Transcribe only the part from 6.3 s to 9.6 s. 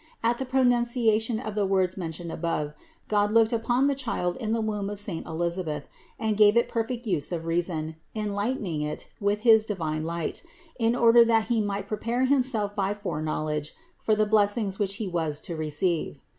gave it perfect use of reason, enlightening it with